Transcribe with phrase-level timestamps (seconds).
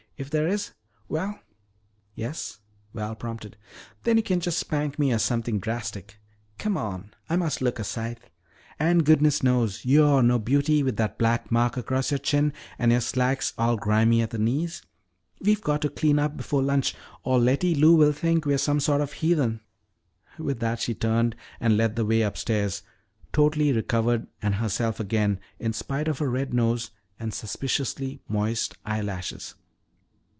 [0.17, 0.73] "If there is
[1.09, 1.39] well"
[2.13, 2.59] "Yes?"
[2.93, 3.57] Val prompted.
[4.03, 6.17] "Then you can just spank me or something drastic.
[6.59, 8.19] Come on, I must look a sight.
[8.77, 13.01] And goodness knows, you're no beauty with that black mark across your chin and your
[13.01, 14.83] slacks all grimy at the knees.
[15.39, 16.93] We've got to clean up before lunch
[17.23, 19.61] or Letty Lou will think we're some sort of heathen."
[20.37, 22.83] With that she turned and led the way upstairs,
[23.33, 29.55] totally recovered and herself again in spite of a red nose and suspiciously moist eyelashes.